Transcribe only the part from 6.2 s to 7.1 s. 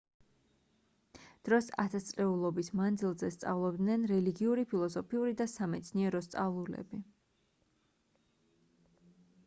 სწავლულები